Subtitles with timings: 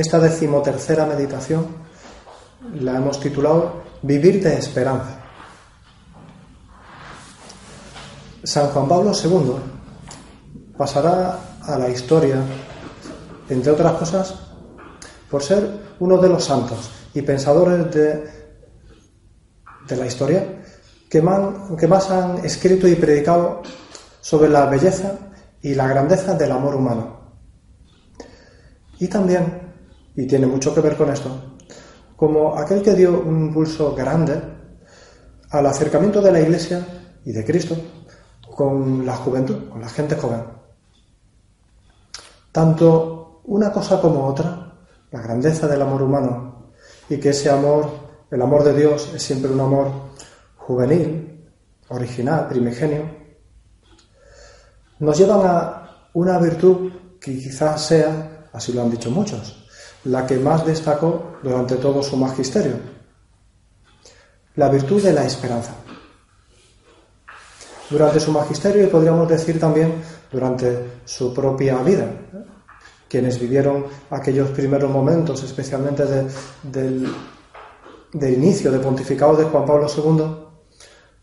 [0.00, 1.66] Esta decimotercera meditación
[2.80, 5.20] la hemos titulado Vivir de esperanza.
[8.42, 9.56] San Juan Pablo II
[10.78, 12.36] pasará a la historia,
[13.50, 14.34] entre otras cosas,
[15.30, 18.30] por ser uno de los santos y pensadores de,
[19.86, 20.62] de la historia
[21.10, 23.60] que más han escrito y predicado
[24.22, 25.18] sobre la belleza
[25.60, 27.20] y la grandeza del amor humano.
[28.98, 29.69] Y también,
[30.16, 31.30] y tiene mucho que ver con esto,
[32.16, 34.40] como aquel que dio un impulso grande
[35.50, 36.86] al acercamiento de la Iglesia
[37.24, 37.76] y de Cristo
[38.54, 40.42] con la juventud, con la gente joven.
[42.52, 44.74] Tanto una cosa como otra,
[45.10, 46.72] la grandeza del amor humano
[47.08, 47.88] y que ese amor,
[48.30, 49.90] el amor de Dios, es siempre un amor
[50.56, 51.48] juvenil,
[51.88, 53.02] original, primigenio,
[55.00, 59.59] nos llevan a una virtud que quizás sea, así lo han dicho muchos,
[60.04, 62.74] la que más destacó durante todo su magisterio,
[64.56, 65.72] la virtud de la esperanza.
[67.88, 69.94] Durante su magisterio y podríamos decir también
[70.30, 72.06] durante su propia vida,
[73.08, 76.04] quienes vivieron aquellos primeros momentos, especialmente
[76.62, 77.12] del,
[78.12, 80.50] del inicio de pontificado de Juan Pablo II,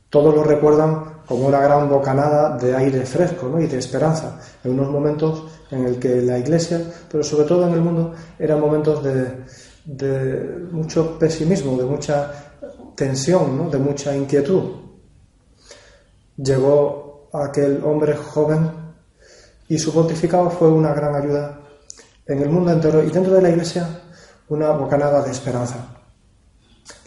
[0.09, 4.89] todos lo recuerdan como una gran bocanada de aire fresco y de esperanza, en unos
[4.89, 9.43] momentos en el que la Iglesia, pero sobre todo en el mundo, eran momentos de,
[9.85, 12.31] de mucho pesimismo, de mucha
[12.95, 14.63] tensión, de mucha inquietud.
[16.38, 18.69] Llegó aquel hombre joven
[19.67, 21.59] y su pontificado fue una gran ayuda
[22.25, 23.88] en el mundo entero y dentro de la Iglesia
[24.49, 25.88] una bocanada de esperanza.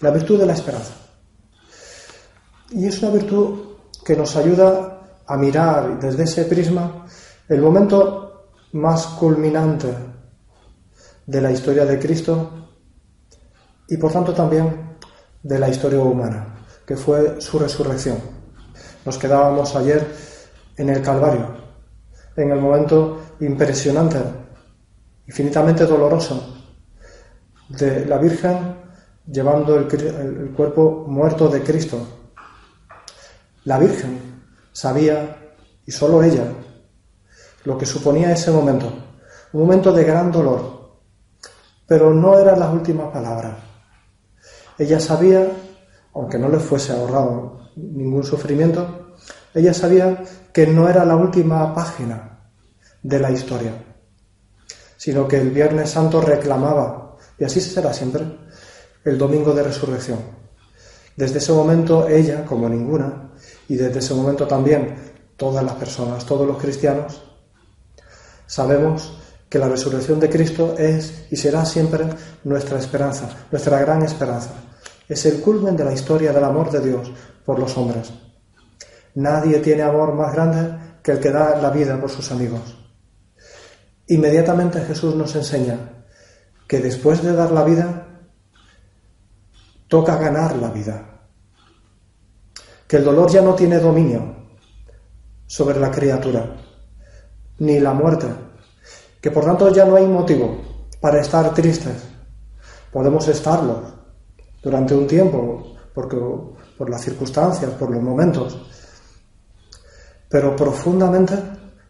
[0.01, 0.95] La virtud de la esperanza.
[2.71, 3.59] Y es una virtud
[4.05, 7.07] que nos ayuda a mirar desde ese prisma
[7.49, 8.30] el momento
[8.73, 9.89] más culminante
[11.27, 12.69] de la historia de Cristo
[13.89, 14.97] y por tanto también
[15.43, 18.19] de la historia humana, que fue su resurrección.
[19.05, 20.07] Nos quedábamos ayer
[20.77, 21.49] en el Calvario,
[22.37, 24.19] en el momento impresionante,
[25.27, 26.57] infinitamente doloroso,
[27.69, 28.77] de la Virgen
[29.27, 32.05] llevando el, cuerpo muerto de Cristo
[33.65, 34.19] la Virgen
[34.73, 35.37] sabía,
[35.85, 36.45] y solo ella,
[37.65, 38.93] lo que suponía ese momento,
[39.53, 40.81] un momento de gran dolor,
[41.87, 43.55] pero no eran las últimas palabras.
[44.79, 45.47] Ella sabía,
[46.15, 49.15] aunque no le fuese ahorrado ningún sufrimiento,
[49.55, 50.23] ella sabía
[50.53, 52.39] que no era la última página
[53.03, 53.73] de la historia,
[54.97, 58.25] sino que el Viernes Santo reclamaba, y así será siempre,
[59.05, 60.19] el domingo de resurrección.
[61.17, 63.33] Desde ese momento ella, como ninguna,
[63.69, 64.95] y desde ese momento también
[65.37, 67.30] todas las personas, todos los cristianos,
[68.51, 69.17] sabemos
[69.49, 72.05] que la resurrección de Cristo es y será siempre
[72.43, 74.51] nuestra esperanza, nuestra gran esperanza.
[75.09, 77.13] Es el culmen de la historia del amor de Dios
[77.45, 78.13] por los hombres.
[79.15, 82.77] Nadie tiene amor más grande que el que da la vida por sus amigos.
[84.09, 85.79] Inmediatamente Jesús nos enseña
[86.67, 88.09] que después de dar la vida,
[89.87, 91.07] toca ganar la vida
[92.91, 94.35] que el dolor ya no tiene dominio
[95.47, 96.57] sobre la criatura,
[97.61, 98.27] ni la muerte,
[99.21, 100.61] que por tanto ya no hay motivo
[101.01, 101.97] para estar tristes.
[102.93, 103.83] Podemos estarlo
[104.63, 106.17] durante un tiempo, porque,
[106.77, 108.59] por las circunstancias, por los momentos,
[110.29, 111.35] pero profundamente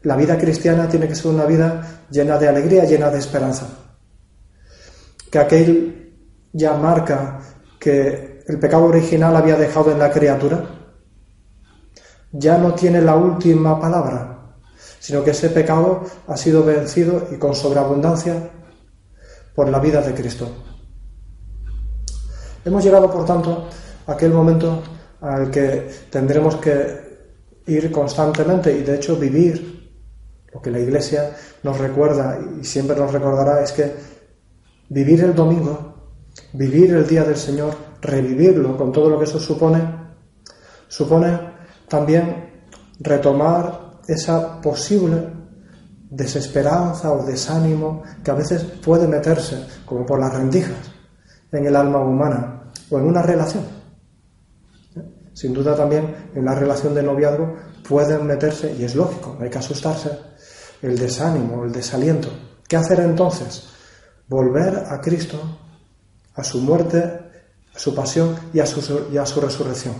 [0.02, 3.66] la vida cristiana tiene que ser una vida llena de alegría, llena de esperanza.
[5.30, 6.14] Que aquel
[6.52, 7.38] ya marca
[7.78, 10.64] que el pecado original había dejado en la criatura,
[12.32, 14.39] ya no tiene la última palabra,
[15.00, 18.50] sino que ese pecado ha sido vencido y con sobreabundancia
[19.54, 20.48] por la vida de Cristo.
[22.64, 23.66] Hemos llegado, por tanto,
[24.06, 24.82] a aquel momento
[25.22, 27.10] al que tendremos que
[27.66, 29.80] ir constantemente y, de hecho, vivir.
[30.52, 31.30] Lo que la Iglesia
[31.62, 33.94] nos recuerda y siempre nos recordará es que
[34.88, 35.94] vivir el domingo,
[36.52, 39.80] vivir el día del Señor, revivirlo con todo lo que eso supone,
[40.88, 41.38] supone
[41.88, 42.64] también
[42.98, 45.40] retomar esa posible
[46.10, 50.90] desesperanza o desánimo que a veces puede meterse, como por las rendijas,
[51.52, 53.64] en el alma humana o en una relación.
[55.32, 57.56] Sin duda también en la relación de noviazgo
[57.88, 60.10] pueden meterse, y es lógico, hay que asustarse,
[60.82, 62.28] el desánimo, el desaliento.
[62.68, 63.68] ¿Qué hacer entonces?
[64.28, 65.40] Volver a Cristo,
[66.34, 66.98] a su muerte,
[67.74, 69.94] a su pasión y a su, y a su resurrección.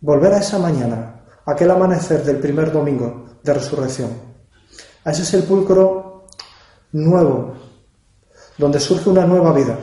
[0.00, 1.17] Volver a esa mañana,
[1.48, 4.10] aquel amanecer del primer domingo de resurrección,
[5.02, 6.26] a ese sepulcro
[6.92, 7.54] nuevo,
[8.58, 9.78] donde surge una nueva vida,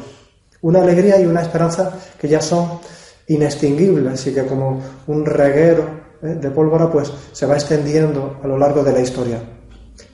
[0.62, 2.80] una alegría y una esperanza que ya son
[3.28, 5.90] inextinguibles y que como un reguero
[6.22, 6.36] ¿eh?
[6.36, 9.42] de pólvora pues se va extendiendo a lo largo de la historia,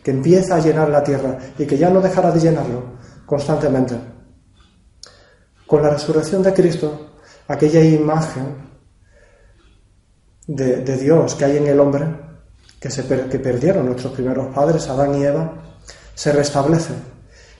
[0.01, 2.83] que empieza a llenar la tierra y que ya no dejará de llenarlo
[3.25, 3.95] constantemente.
[5.67, 7.11] Con la resurrección de Cristo,
[7.49, 8.70] aquella imagen
[10.47, 12.07] de, Dios que hay en el hombre,
[12.79, 15.53] que, se, que perdieron nuestros primeros padres, Adán y Eva,
[16.13, 16.93] se restablece.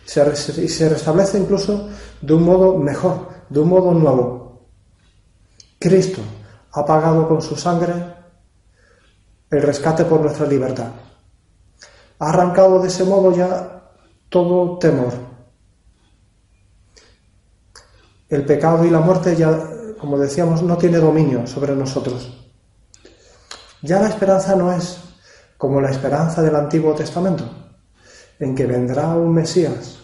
[0.06, 1.90] y se restablece incluso
[2.22, 4.68] de un modo mejor, de un modo nuevo.
[5.80, 6.22] Cristo
[6.74, 7.94] ha pagado con su sangre
[9.50, 10.92] el rescate por nuestra libertad.
[12.20, 13.82] Ha arrancado de ese modo ya
[14.30, 15.14] todo temor.
[18.30, 19.60] El pecado y la muerte ya,
[20.00, 22.41] como decíamos, no tiene dominio sobre nosotros.
[23.82, 25.00] Ya la esperanza no es
[25.58, 27.44] como la esperanza del Antiguo Testamento,
[28.40, 30.00] en que vendrá un Mesías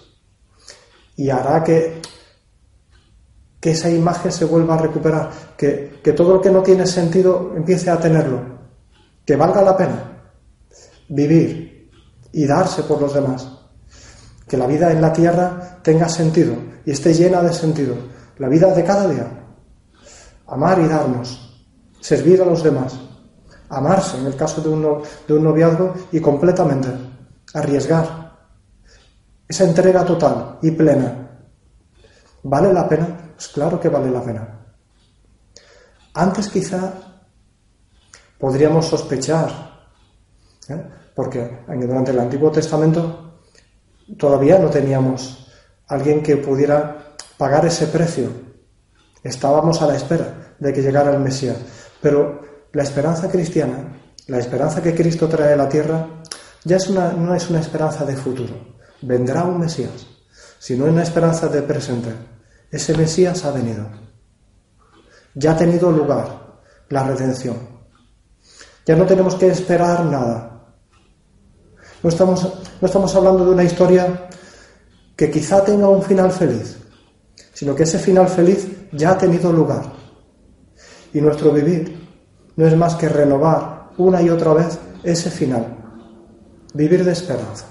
[1.15, 2.01] y hará que,
[3.59, 7.53] que esa imagen se vuelva a recuperar, que, que todo lo que no tiene sentido
[7.55, 8.41] empiece a tenerlo,
[9.25, 10.11] que valga la pena
[11.09, 11.89] vivir
[12.31, 13.47] y darse por los demás,
[14.47, 17.95] que la vida en la tierra tenga sentido y esté llena de sentido,
[18.37, 19.27] la vida de cada día,
[20.47, 21.63] amar y darnos,
[21.99, 23.06] servir a los demás
[23.69, 26.89] amarse en el caso de un, de un noviazgo y completamente
[27.53, 28.27] arriesgar.
[29.47, 31.29] Esa entrega total y plena.
[32.43, 33.31] ¿Vale la pena?
[33.35, 34.59] Pues claro que vale la pena.
[36.13, 36.93] Antes quizá
[38.39, 39.49] podríamos sospechar,
[40.69, 40.83] ¿eh?
[41.15, 43.39] porque durante el Antiguo Testamento
[44.17, 45.47] todavía no teníamos
[45.87, 48.29] alguien que pudiera pagar ese precio.
[49.23, 51.57] Estábamos a la espera de que llegara el Mesías.
[52.01, 52.41] Pero
[52.77, 53.97] la esperanza cristiana,
[54.27, 56.21] la esperanza que Cristo trae a la tierra,
[56.63, 56.77] ya
[57.17, 58.53] no es una esperanza de futuro.
[59.01, 60.05] Vendrá un Mesías,
[60.59, 62.09] sino una esperanza de presente.
[62.69, 63.87] Ese Mesías ha venido.
[65.33, 66.59] Ya ha tenido lugar
[66.89, 67.57] la redención.
[68.85, 70.75] Ya no tenemos que esperar nada.
[72.03, 72.43] No estamos,
[72.79, 74.29] no estamos hablando de una historia
[75.15, 76.77] que quizá tenga un final feliz,
[77.55, 79.81] sino que ese final feliz ya ha tenido lugar.
[81.11, 81.96] Y nuestro vivir
[82.57, 85.77] no es más que renovar una y otra vez ese final,
[86.73, 87.65] vivir de esperanza.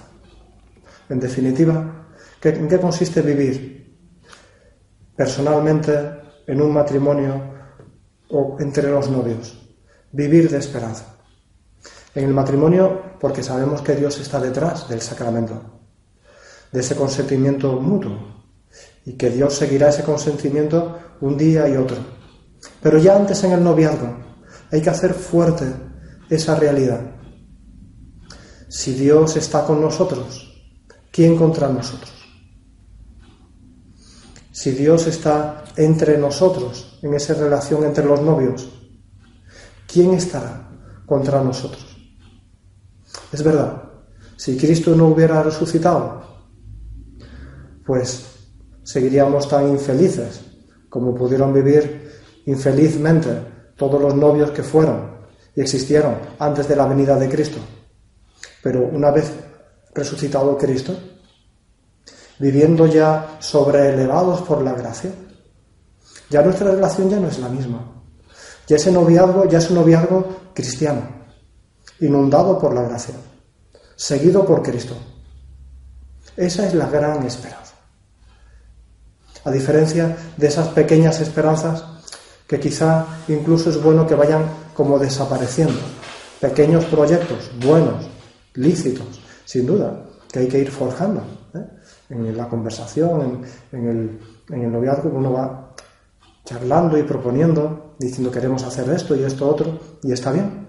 [1.09, 2.07] En definitiva,
[2.43, 3.97] ¿en qué consiste vivir?
[5.15, 5.93] Personalmente,
[6.47, 7.43] en un matrimonio
[8.31, 9.61] o entre los novios.
[10.13, 11.17] Vivir de esperanza.
[12.15, 15.81] En el matrimonio, porque sabemos que Dios está detrás del sacramento,
[16.71, 18.45] de ese consentimiento mutuo,
[19.05, 21.99] y que Dios seguirá ese consentimiento un día y otro.
[22.83, 24.26] Pero ya antes en el noviazgo,
[24.71, 25.65] hay que hacer fuerte
[26.29, 27.01] esa realidad.
[28.69, 30.69] Si Dios está con nosotros,
[31.13, 32.13] ¿quién contra nosotros?
[34.51, 38.69] Si Dios está entre nosotros, en esa relación entre los novios,
[39.87, 40.69] ¿quién estará
[41.05, 41.97] contra nosotros?
[43.33, 43.83] Es verdad,
[44.37, 46.23] si Cristo no hubiera resucitado,
[47.85, 48.27] pues
[48.83, 50.41] seguiríamos tan infelices
[50.89, 52.11] como pudieron vivir
[52.47, 55.17] infelizmente todos los novios que fueron
[55.55, 57.59] y existieron antes de la venida de Cristo.
[58.63, 59.33] Pero una vez
[59.95, 60.95] resucitado Cristo,
[62.39, 65.11] viviendo ya sobreelevados por la gracia,
[66.29, 67.81] ya nuestra relación ya no es la misma.
[68.67, 71.03] Ya ese noviazgo ya es un noviazgo cristiano,
[72.01, 73.15] inundado por la gracia,
[73.95, 74.97] seguido por Cristo.
[76.37, 77.75] Esa es la gran esperanza.
[79.45, 81.85] A diferencia de esas pequeñas esperanzas
[82.47, 85.79] que quizá incluso es bueno que vayan como desapareciendo.
[86.41, 88.07] Pequeños proyectos, buenos,
[88.55, 91.23] lícitos, sin duda, que hay que ir forjando.
[91.55, 91.67] ¿eh?
[92.11, 95.75] En la conversación, en, el, en el noviazgo, uno va
[96.45, 100.69] charlando y proponiendo, diciendo queremos hacer esto y esto otro, y está bien.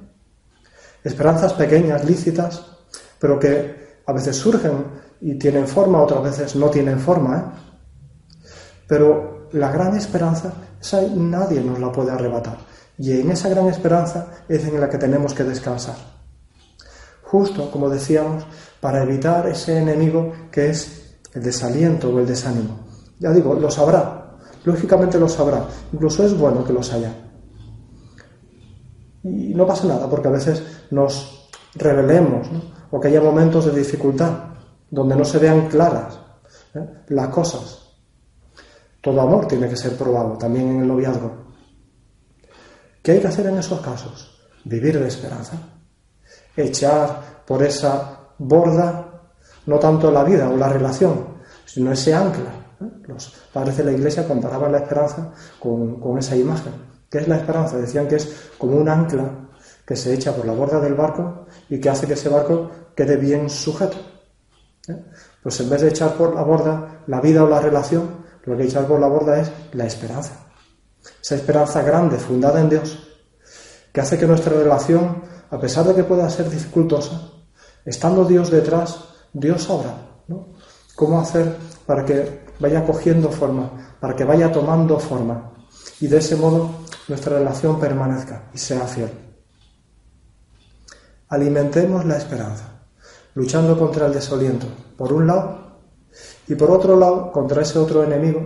[1.04, 2.66] Esperanzas pequeñas, lícitas,
[3.20, 4.86] pero que a veces surgen
[5.22, 7.38] y tienen forma, otras veces no tienen forma.
[7.38, 7.44] ¿eh?
[8.88, 12.58] Pero la gran esperanza esa nadie nos la puede arrebatar.
[12.98, 15.96] Y en esa gran esperanza es en la que tenemos que descansar.
[17.24, 18.46] Justo, como decíamos,
[18.80, 22.80] para evitar ese enemigo que es el desaliento o el desánimo.
[23.20, 27.14] Ya digo, lo sabrá, lógicamente lo sabrá, incluso es bueno que los haya.
[29.24, 32.48] Y no pasa nada, porque a veces nos rebelemos,
[32.92, 34.32] o que haya momentos de dificultad,
[34.90, 36.20] donde no se vean claras
[36.76, 37.04] ¿eh?
[37.10, 37.87] las cosas,
[39.08, 41.32] todo amor tiene que ser probado, también en el noviazgo.
[43.02, 44.38] ¿Qué hay que hacer en esos casos?
[44.66, 45.54] Vivir de esperanza.
[46.58, 49.24] Echar por esa borda
[49.66, 52.52] no tanto la vida o la relación, sino ese ancla.
[53.08, 56.74] Los padres de la Iglesia comparaban la esperanza con, con esa imagen.
[57.10, 57.78] ¿Qué es la esperanza?
[57.78, 59.48] Decían que es como un ancla
[59.86, 63.16] que se echa por la borda del barco y que hace que ese barco quede
[63.16, 63.98] bien sujeto.
[64.90, 65.02] ¿eh?
[65.42, 68.64] Pues en vez de echar por la borda la vida o la relación, lo que
[68.64, 70.48] echar por la borda es la esperanza.
[71.22, 72.98] Esa esperanza grande, fundada en Dios,
[73.92, 77.30] que hace que nuestra relación, a pesar de que pueda ser dificultosa,
[77.86, 79.00] estando Dios detrás,
[79.34, 79.96] Dios sabrá
[80.96, 85.52] cómo hacer para que vaya cogiendo forma, para que vaya tomando forma
[86.00, 86.72] y de ese modo
[87.08, 89.12] nuestra relación permanezca y sea fiel.
[91.30, 92.64] Alimentemos la esperanza,
[93.36, 95.67] luchando contra el desaliento, por un lado,
[96.48, 98.42] y por otro lado, contra ese otro enemigo,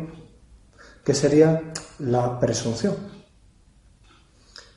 [1.04, 2.96] que sería la presunción,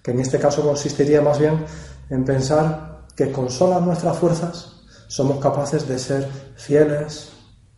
[0.02, 1.64] que en este caso consistiría más bien
[2.11, 4.75] en pensar que con solas nuestras fuerzas
[5.09, 7.33] somos capaces de ser fieles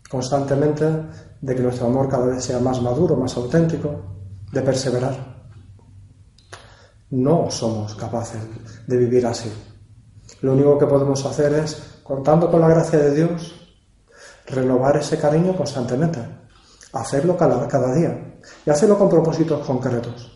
[0.09, 0.85] constantemente,
[1.41, 4.17] de que nuestro amor cada vez sea más maduro, más auténtico,
[4.53, 5.37] de perseverar.
[7.11, 8.41] No somos capaces
[8.87, 9.53] de vivir así.
[10.41, 13.56] Lo único que podemos hacer es, contando con la gracia de Dios,
[14.47, 16.21] renovar ese cariño constantemente,
[16.93, 20.33] hacerlo cada, día y hacerlo con propósitos concretos.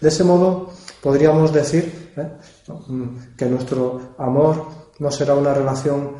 [0.00, 0.70] De ese modo,
[1.00, 2.28] podríamos decir ¿eh?
[3.36, 4.66] que nuestro amor
[4.98, 6.16] no será una relación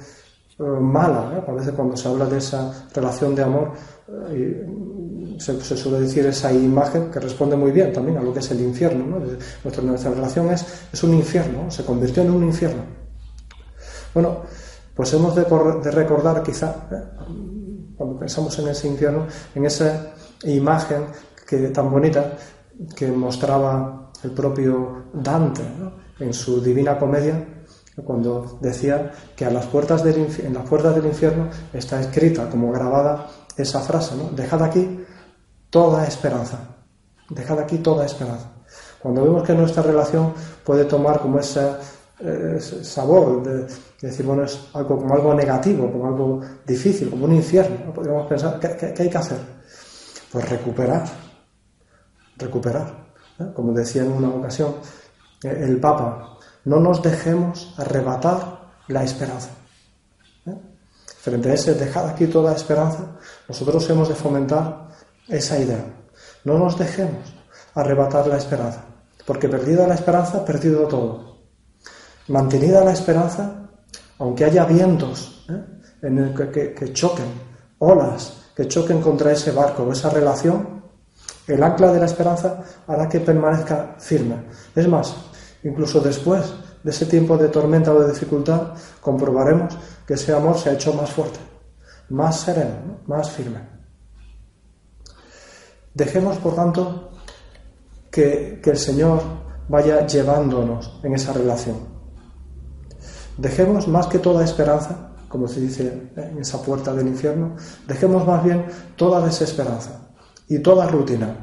[0.59, 1.33] eh, mala.
[1.37, 1.51] ¿eh?
[1.51, 3.73] A veces cuando se habla de esa relación de amor,
[5.39, 8.61] se, suele decir esa imagen que responde muy bien también a lo que es el
[8.61, 9.19] infierno.
[9.65, 12.83] Nuestra, relación es, es un infierno, se convirtió en un infierno.
[14.15, 14.43] Bueno,
[14.95, 15.45] pues hemos de,
[15.91, 16.75] recordar quizá,
[17.97, 20.13] cuando pensamos en ese infierno, en esa
[20.45, 21.07] imagen
[21.47, 22.37] que, tan bonita
[22.95, 25.63] que mostraba el propio Dante
[26.19, 27.63] en su Divina Comedia,
[28.05, 34.31] cuando decía que en las puertas del infierno está escrita como grabada esa frase, ¿no?
[34.31, 35.05] Dejad aquí
[35.69, 36.59] toda esperanza,
[37.29, 38.51] dejad aquí toda esperanza.
[39.01, 40.33] Cuando vemos que nuestra relación
[40.65, 41.39] puede tomar como
[42.23, 43.67] ese, sabor de,
[44.01, 48.61] decir, bueno, es algo como algo negativo, como algo difícil, como un infierno, podríamos pensar,
[48.61, 49.39] ¿qué, hay que hacer?
[50.31, 51.05] Pues recuperar,
[52.37, 53.03] recuperar.
[53.55, 54.75] Como decía en una ocasión
[55.43, 59.51] eh, el Papa, no nos dejemos arrebatar la esperanza.
[60.47, 60.57] ¿eh?
[61.19, 64.89] Frente a ese dejar aquí toda esperanza, nosotros hemos de fomentar
[65.29, 65.85] esa idea.
[66.45, 67.35] No nos dejemos
[67.75, 68.85] arrebatar la esperanza,
[69.27, 71.32] porque perdida la esperanza, perdido todo.
[72.29, 73.69] Mantenida la esperanza,
[74.19, 75.61] aunque haya vientos ¿eh?
[76.03, 77.27] en el que, que choquen,
[77.79, 80.83] olas que choquen contra ese barco o esa relación,
[81.47, 84.37] el ancla de la esperanza hará que permanezca firme.
[84.75, 85.15] Es más,
[85.65, 86.53] incluso después
[86.83, 89.77] de ese tiempo de tormenta o de dificultad, comprobaremos
[90.07, 91.41] que ese amor se ha hecho más fuerte,
[92.11, 93.61] más sereno, más firme.
[95.95, 97.11] Dejemos, por tanto,
[98.11, 99.23] que el Señor
[99.69, 101.92] vaya llevándonos en esa relación.
[103.37, 107.57] Dejemos más que toda esperanza, como se dice en esa puerta del infierno,
[107.89, 110.11] dejemos más bien toda desesperanza
[110.49, 111.35] y toda rutina.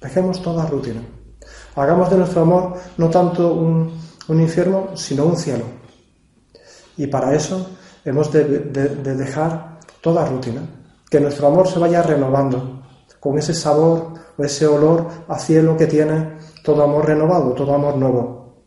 [0.00, 1.02] Dejemos toda rutina.
[1.74, 3.92] Hagamos de nuestro amor no tanto un,
[4.28, 5.64] infierno, sino un cielo.
[6.96, 7.70] Y para eso
[8.04, 10.62] hemos de, dejar toda rutina,
[11.10, 12.82] que nuestro amor se vaya renovando
[13.20, 17.96] con ese sabor o ese olor a cielo que tiene todo amor renovado, todo amor
[17.96, 18.64] nuevo.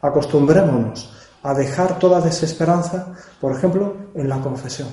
[0.00, 1.13] Acostumbrémonos
[1.44, 4.88] a dejar toda desesperanza, por ejemplo, en la confesión.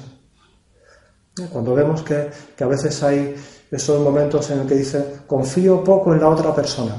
[1.51, 3.35] Cuando vemos que, que a veces hay
[3.71, 6.95] esos momentos en el que dice, confío poco en la otra persona,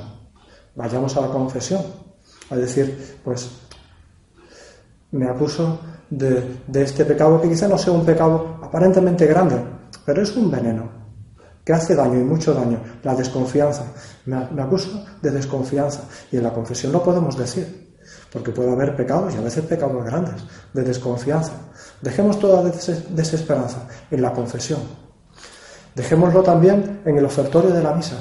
[0.74, 1.82] vayamos a la confesión,
[2.48, 3.50] a decir, pues
[5.10, 5.78] me acuso
[6.08, 9.62] de, este pecado que quizá no sea un pecado aparentemente grande,
[10.06, 10.90] pero es un veneno
[11.62, 13.84] que hace daño y mucho daño, la desconfianza.
[14.24, 17.91] Me, acuso de desconfianza y en la confesión lo podemos decir,
[18.32, 21.52] porque puede haber pecados y a veces pecados grandes, de desconfianza.
[22.00, 24.80] Dejemos toda desesperanza en la confesión.
[25.94, 28.16] Dejémoslo también en el ofertorio de la misa,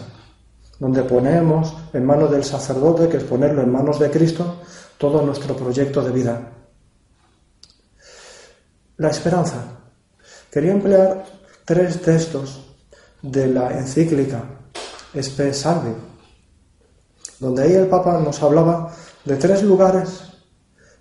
[0.80, 4.62] donde ponemos en manos del sacerdote, que es ponerlo en manos de Cristo,
[4.98, 6.42] todo nuestro proyecto de vida.
[8.98, 9.64] La esperanza.
[10.52, 11.24] Quería emplear
[11.64, 12.76] tres textos
[13.22, 14.44] de la encíclica
[15.14, 15.54] Spe
[17.40, 18.94] donde ahí el Papa nos hablaba
[19.26, 20.24] de tres lugares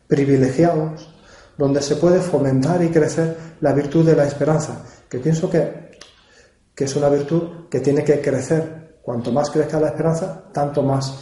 [0.06, 1.08] privilegiados
[1.56, 5.98] donde se puede fomentar y crecer la virtud de la esperanza, que pienso que,
[6.74, 8.98] que es una virtud que tiene que crecer.
[9.02, 11.14] Cuanto más crezca la esperanza, tanto más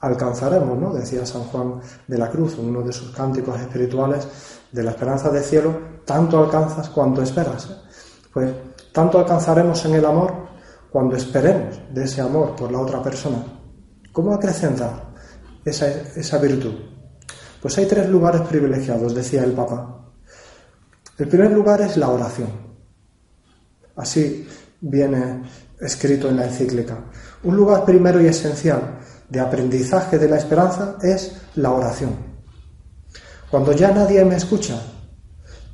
[0.00, 0.92] alcanzaremos, ¿no?
[0.92, 4.26] Decía San Juan de la Cruz en uno de sus cánticos espirituales
[4.70, 7.68] de la esperanza del cielo, tanto alcanzas cuanto esperas.
[8.32, 8.52] Pues
[8.92, 10.32] tanto alcanzaremos en el amor
[10.90, 13.44] cuando esperemos de ese amor por la otra persona.
[14.12, 15.09] ¿Cómo acrecentar
[15.64, 16.74] esa, esa virtud?
[17.60, 20.06] Pues hay tres lugares privilegiados, decía el Papa.
[21.18, 22.48] El primer lugar es la oración.
[23.96, 24.48] Así
[24.80, 25.42] viene
[25.78, 26.98] escrito en la encíclica.
[27.42, 28.98] Un lugar primero y esencial
[29.28, 32.14] de aprendizaje de la esperanza es la oración.
[33.50, 34.80] Cuando ya nadie me escucha,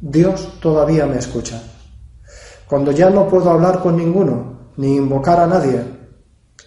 [0.01, 1.63] Dios todavía me escucha.
[2.69, 5.85] Cuando ya no puedo hablar con ninguno, ni invocar a nadie,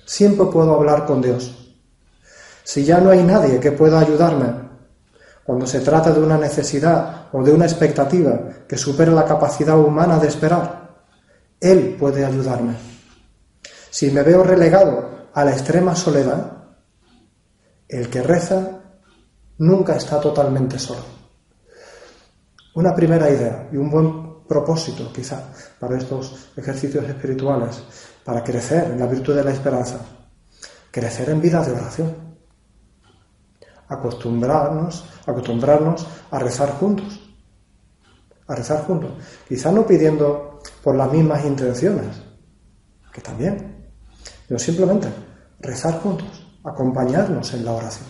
[0.05, 1.68] siempre puedo hablar con Dios.
[2.69, 4.45] Si ya no hay nadie que pueda ayudarme,
[5.43, 10.19] cuando se trata de una necesidad o de una expectativa que supera la capacidad humana
[10.19, 10.99] de esperar,
[11.59, 12.75] Él puede ayudarme.
[13.89, 16.67] Si me veo relegado a la extrema soledad,
[17.87, 18.83] el que reza
[19.57, 21.01] nunca está totalmente solo.
[22.75, 25.41] Una primera idea y un buen propósito quizá
[25.79, 27.81] para estos ejercicios espirituales,
[28.23, 30.01] para crecer en la virtud de la esperanza,
[30.91, 32.28] crecer en vida de oración,
[33.89, 37.19] acostumbrarnos, acostumbrarnos a rezar juntos,
[38.47, 39.11] a rezar juntos,
[39.47, 42.21] quizá no pidiendo por las mismas intenciones,
[43.11, 43.89] que también,
[44.47, 45.07] sino simplemente
[45.59, 48.07] rezar juntos, acompañarnos en la oración.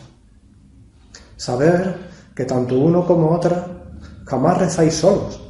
[1.35, 3.65] Saber que tanto uno como otra
[4.25, 5.41] jamás rezáis solos,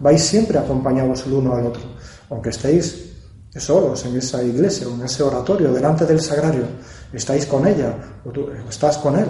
[0.00, 1.82] vais siempre acompañados el uno al otro,
[2.30, 3.12] aunque estéis
[3.60, 6.64] solos en esa iglesia en ese oratorio delante del sagrario,
[7.12, 9.28] estáis con ella o tú estás con él,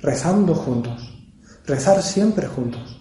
[0.00, 1.12] rezando juntos,
[1.66, 3.00] rezar siempre juntos.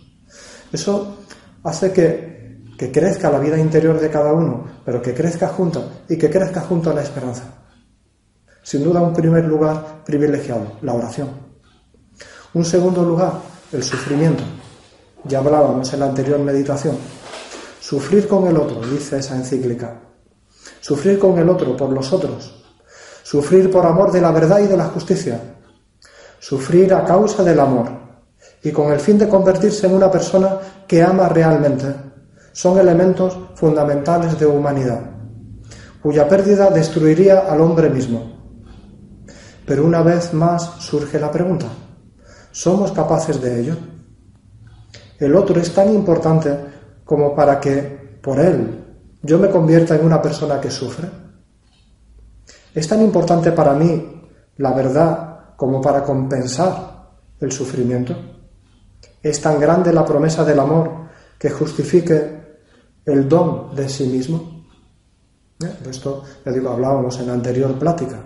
[0.72, 1.18] Eso
[1.64, 6.18] hace que, que crezca la vida interior de cada uno, pero que crezca junto y
[6.18, 7.44] que crezca junto a la esperanza.
[8.64, 11.30] Sin duda, un primer lugar privilegiado, la oración.
[12.54, 13.34] Un segundo lugar,
[13.72, 14.44] el sufrimiento.
[15.24, 16.98] Ya hablábamos en la anterior meditación.
[17.80, 20.00] Sufrir con el otro, dice esa encíclica.
[20.80, 22.59] Sufrir con el otro, por los otros.
[23.30, 25.40] Sufrir por amor de la verdad y de la justicia.
[26.40, 27.88] Sufrir a causa del amor
[28.64, 31.94] y con el fin de convertirse en una persona que ama realmente.
[32.54, 35.02] Son elementos fundamentales de humanidad,
[36.02, 38.34] cuya pérdida destruiría al hombre mismo.
[39.64, 41.68] Pero una vez más surge la pregunta,
[42.52, 43.78] ¿somos capaces de ello?
[45.20, 46.58] El otro es tan importante
[47.06, 48.86] como para que por él
[49.22, 51.19] yo me convierta en una persona que sufre.
[52.74, 54.22] Es tan importante para mí
[54.58, 58.16] la verdad como para compensar el sufrimiento.
[59.22, 62.40] Es tan grande la promesa del amor que justifique
[63.06, 64.66] el don de sí mismo.
[65.62, 65.90] ¿Eh?
[65.90, 68.18] Esto, ya digo, hablábamos en la anterior plática.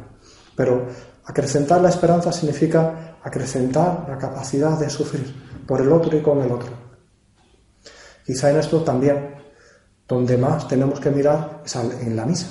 [0.56, 0.88] Pero
[1.26, 5.34] Acrecentar la esperanza significa acrecentar la capacidad de sufrir
[5.66, 6.70] por el otro y con el otro.
[8.26, 9.36] Quizá en esto también,
[10.08, 12.48] donde más tenemos que mirar es en la misa.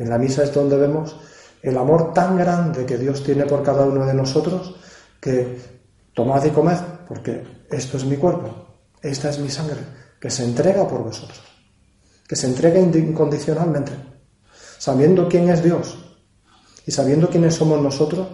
[0.00, 1.14] En la misa es donde vemos
[1.60, 4.74] el amor tan grande que Dios tiene por cada uno de nosotros
[5.20, 5.58] que
[6.14, 8.48] tomad y comed, porque esto es mi cuerpo,
[9.02, 9.80] esta es mi sangre,
[10.18, 11.42] que se entrega por vosotros,
[12.26, 13.92] que se entrega incondicionalmente,
[14.78, 15.98] sabiendo quién es Dios,
[16.86, 18.28] y sabiendo quiénes somos nosotros,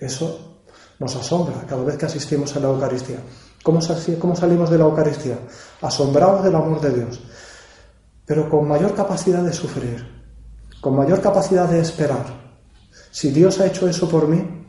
[0.00, 0.64] eso
[0.98, 3.18] nos asombra cada vez que asistimos a la Eucaristía.
[3.62, 5.38] ¿Cómo, salimos de la Eucaristía?
[5.82, 7.20] Asombrados del amor de Dios,
[8.26, 10.11] pero con mayor capacidad de sufrir,
[10.82, 12.26] con mayor capacidad de esperar.
[13.10, 14.66] Si Dios ha hecho eso por mí,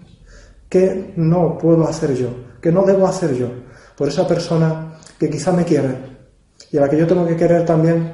[0.69, 2.29] ¿qué no puedo hacer yo?
[2.61, 3.49] ¿Qué no debo hacer yo?
[3.97, 6.13] Por esa persona que quizá me quiere
[6.71, 8.13] y a la que yo tengo que querer también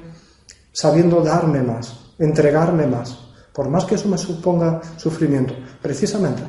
[0.71, 3.17] sabiendo darme más, entregarme más,
[3.53, 6.43] por más que eso me suponga sufrimiento, precisamente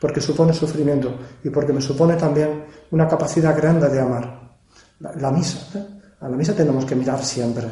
[0.00, 4.56] porque supone sufrimiento y porque me supone también una capacidad grande de amar.
[5.00, 5.86] La, misa, ¿eh?
[6.20, 7.66] a la misa tenemos que mirar siempre,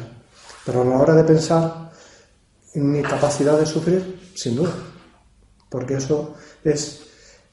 [0.65, 1.84] pero a la hora de pensar
[2.75, 4.73] mi capacidad de sufrir, sin duda,
[5.69, 7.01] porque eso es,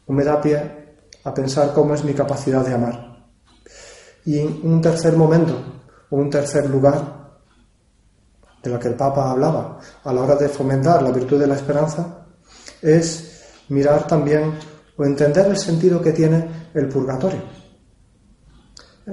[0.08, 3.26] me da pie a pensar cómo es mi capacidad de amar.
[4.24, 5.54] Y un tercer momento,
[6.10, 7.22] o un tercer lugar,
[8.62, 11.56] de la que el Papa hablaba a la hora de fomentar la virtud de la
[11.56, 12.26] esperanza,
[12.80, 14.54] es mirar también
[14.96, 17.42] o entender el sentido que tiene el purgatorio.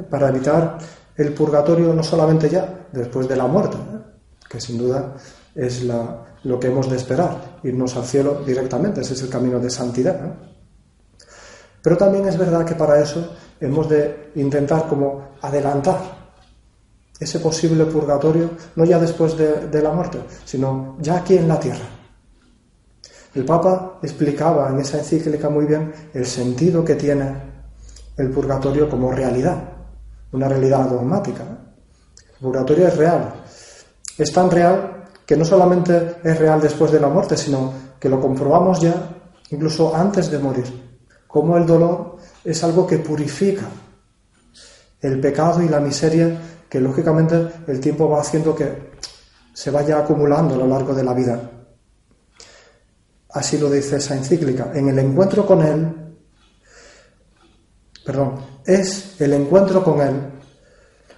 [0.10, 0.78] Para evitar
[1.15, 3.78] el purgatorio no solamente ya después de la muerte,
[4.48, 5.15] que sin duda
[5.60, 9.69] es lo que hemos de esperar, irnos al cielo directamente, ese es el camino de
[9.69, 10.36] santidad.
[11.82, 16.19] Pero también es verdad que para eso hemos de intentar como adelantar
[17.19, 21.86] ese posible purgatorio, no ya después de, la muerte, sino ya aquí en la tierra.
[23.36, 27.50] El Papa explicaba en esa encíclica muy bien el sentido que tiene
[28.17, 29.62] el purgatorio como realidad,
[30.32, 31.43] una realidad dogmática.
[31.43, 33.34] El purgatorio es real.
[34.17, 34.99] Es tan real
[35.30, 39.12] que no solamente es real después de la muerte, sino que lo comprobamos ya
[39.52, 40.65] incluso antes de morir.
[41.28, 43.68] Como el dolor es algo que purifica
[45.00, 46.36] el pecado y la miseria
[46.68, 48.89] que lógicamente el tiempo va haciendo que
[49.54, 51.39] se vaya acumulando a lo largo de la vida.
[53.30, 54.72] Así lo dice esa encíclica.
[54.74, 56.15] En el encuentro con Él,
[58.04, 58.34] perdón,
[58.65, 60.22] es el encuentro con Él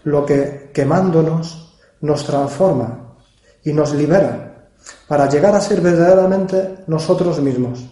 [0.03, 3.10] lo que quemándonos nos transforma
[3.63, 4.69] y nos libera
[5.07, 7.85] para llegar a ser verdaderamente nosotros mismos.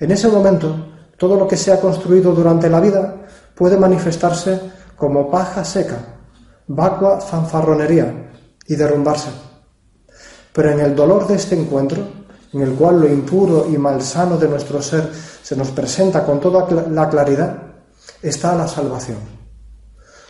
[0.00, 0.74] En ese momento,
[1.16, 4.60] todo lo que se ha construido durante la vida puede manifestarse
[4.96, 5.98] como paja seca,
[6.66, 8.30] vacua fanfarronería
[8.66, 9.30] y derrumbarse.
[10.52, 12.02] Pero en el dolor de este encuentro,
[12.52, 15.10] en el cual lo impuro y malsano de nuestro ser
[15.42, 17.56] se nos presenta con toda la claridad,
[18.20, 19.18] está la salvación.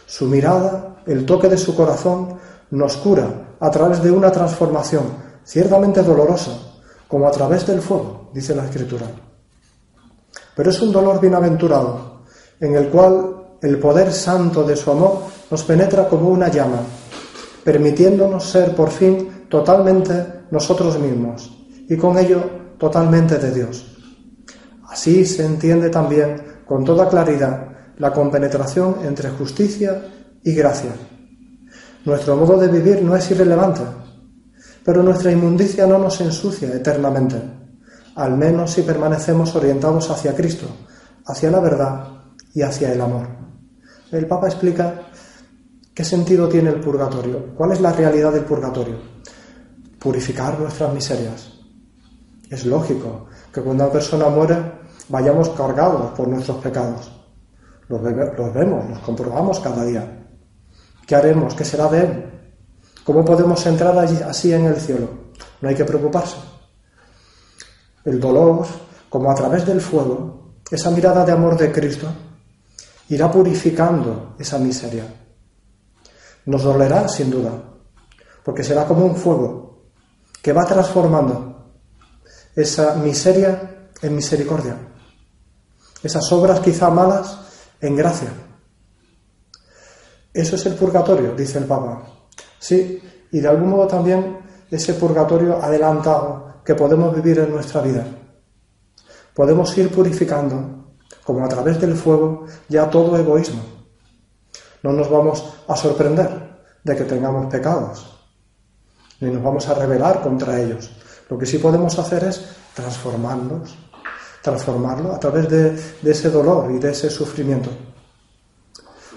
[0.07, 2.39] Su mirada, el toque de su corazón,
[2.71, 5.05] nos cura a través de una transformación
[5.45, 6.51] ciertamente dolorosa,
[7.07, 9.07] como a través del fuego, dice la Escritura.
[10.57, 12.23] Pero es un dolor bienaventurado,
[12.59, 16.81] en el cual el poder santo de su amor nos penetra como una llama,
[17.63, 21.57] permitiéndonos ser por fin totalmente nosotros mismos,
[21.89, 22.43] y con ello
[22.79, 23.87] totalmente de Dios.
[24.89, 30.03] Así se entiende también con toda claridad la compenetración entre justicia
[30.43, 30.91] y gracia.
[32.05, 33.83] Nuestro modo de vivir no es irrelevante,
[34.85, 37.41] pero nuestra inmundicia no nos ensucia eternamente,
[38.17, 40.67] al menos si permanecemos orientados hacia Cristo,
[41.27, 42.09] hacia la verdad
[42.55, 43.29] y hacia el amor.
[44.11, 45.03] El Papa explica
[45.95, 48.97] qué sentido tiene el purgatorio, cuál es la realidad del purgatorio.
[49.99, 51.53] Purificar nuestras miserias,
[52.51, 54.57] es lógico que cuando una persona muere
[55.09, 57.11] vayamos cargados por nuestros pecados.
[57.89, 60.22] Los, vemos, los comprobamos cada día.
[61.07, 61.55] ¿Qué haremos?
[61.55, 62.33] ¿Qué será de él?
[63.05, 65.09] ¿Cómo podemos entrar allí, así en el cielo?
[65.61, 66.37] No hay que preocuparse.
[68.05, 68.67] El dolor,
[69.09, 72.09] como a través del fuego, esa mirada de amor de Cristo,
[73.09, 75.05] irá purificando esa miseria.
[76.47, 77.53] Nos dolerá, sin duda,
[78.43, 79.83] porque será como un fuego
[80.41, 81.73] que va transformando
[82.55, 84.77] esa miseria en misericordia,
[86.03, 87.39] esas obras quizá malas
[87.81, 88.29] en gracia.
[90.33, 92.03] Eso es el purgatorio, dice el Papa.
[92.59, 94.39] Sí, y de algún modo también
[94.71, 98.07] ese purgatorio adelantado que podemos vivir en nuestra vida.
[99.35, 103.63] Podemos ir purificando, como a través del fuego, ya todo egoísmo.
[104.83, 106.29] No nos vamos a sorprender
[106.83, 108.19] de que tengamos pecados,
[109.21, 110.91] ni nos vamos a rebelar contra ellos,
[111.33, 113.75] lo que sí podemos hacer es transformarnos,
[114.43, 117.71] transformarlo a través de, ese dolor y de ese sufrimiento,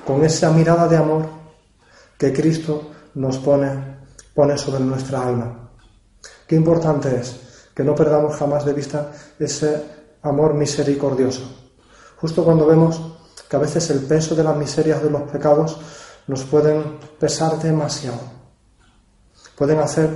[0.05, 1.25] con esa mirada de amor
[2.17, 3.97] que Cristo nos pone,
[4.33, 5.69] pone sobre nuestra alma.
[6.47, 9.83] Qué importante es que no perdamos jamás de vista ese
[10.21, 11.43] amor misericordioso.
[12.17, 13.01] Justo cuando vemos
[13.49, 15.77] que a veces el peso de las miserias de los pecados
[16.27, 18.19] nos pueden pesar demasiado.
[19.57, 20.09] Pueden hacer,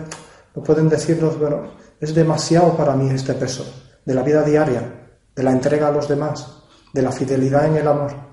[0.66, 3.66] pueden decirnos, bueno, es demasiado para mí este peso
[4.06, 7.88] de la vida diaria, de la entrega a los demás, de la fidelidad en el
[7.88, 8.29] amor.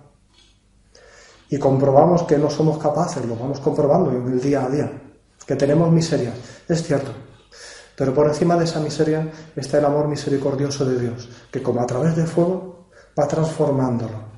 [1.48, 4.90] Y comprobamos que no somos capaces, lo vamos comprobando en el día a día,
[5.46, 6.32] que tenemos miseria,
[6.68, 7.12] es cierto.
[7.96, 11.86] Pero por encima de esa miseria está el amor misericordioso de Dios, que como a
[11.86, 14.36] través del fuego va transformándolo.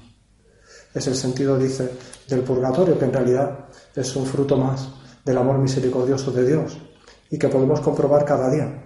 [0.95, 1.91] Es el sentido, dice,
[2.29, 4.89] del purgatorio, que en realidad es un fruto más
[5.25, 6.79] del amor misericordioso de Dios
[7.31, 8.85] y que podemos comprobar cada día.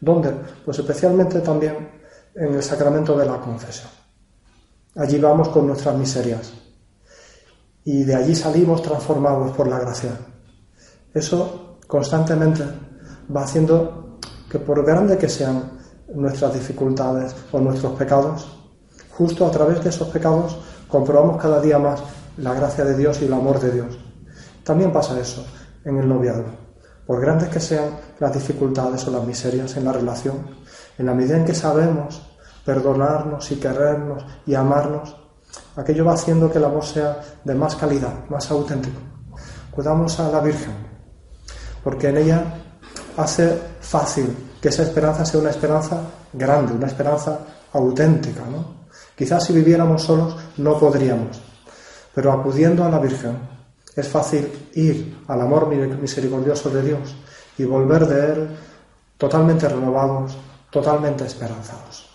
[0.00, 0.30] ¿Dónde?
[0.64, 1.90] Pues especialmente también
[2.34, 3.90] en el sacramento de la confesión.
[4.96, 6.52] Allí vamos con nuestras miserias
[7.84, 10.12] y de allí salimos transformados por la gracia.
[11.12, 12.64] Eso constantemente
[13.34, 14.18] va haciendo
[14.50, 15.80] que por grande que sean
[16.14, 18.58] nuestras dificultades o nuestros pecados,
[19.10, 22.02] justo a través de esos pecados comprobamos cada día más
[22.36, 23.98] la gracia de Dios y el amor de Dios.
[24.64, 25.44] También pasa eso
[25.84, 26.62] en el noviazgo
[27.06, 30.46] por grandes que sean las dificultades o las miserias en la relación,
[30.98, 32.22] en la medida en que sabemos
[32.64, 35.16] perdonarnos y querernos y amarnos,
[35.76, 38.98] aquello va haciendo que el amor sea de más calidad, más auténtico.
[39.70, 40.74] Cuidamos a la Virgen,
[41.82, 42.44] porque en ella
[43.16, 46.00] hace fácil que esa esperanza sea una esperanza
[46.32, 47.38] grande, una esperanza
[47.72, 48.42] auténtica.
[48.44, 48.86] ¿no?
[49.16, 51.40] Quizás si viviéramos solos no podríamos,
[52.14, 53.38] pero acudiendo a la Virgen,
[53.96, 57.14] es fácil ir al amor misericordioso de Dios
[57.58, 58.48] y volver de Él
[59.18, 60.36] totalmente renovados
[60.70, 62.11] totalmente esperanzados.